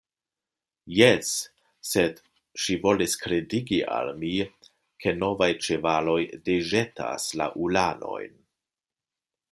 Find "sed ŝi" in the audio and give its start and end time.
1.89-2.77